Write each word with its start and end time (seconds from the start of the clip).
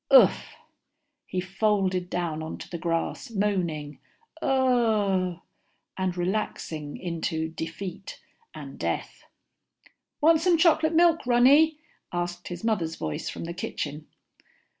"Oof." 0.11 0.55
He 1.27 1.39
folded 1.39 2.09
down 2.09 2.41
onto 2.41 2.67
the 2.67 2.79
grass, 2.79 3.29
moaning, 3.29 3.99
"Uhhhooh..." 4.41 5.41
and 5.95 6.17
relaxing 6.17 6.97
into 6.97 7.49
defeat 7.49 8.19
and 8.51 8.79
death. 8.79 9.25
"Want 10.19 10.41
some 10.41 10.57
chocolate 10.57 10.95
milk, 10.95 11.27
Ronny?" 11.27 11.77
asked 12.11 12.47
his 12.47 12.63
mother's 12.63 12.95
voice 12.95 13.29
from 13.29 13.43
the 13.43 13.53
kitchen. 13.53 14.07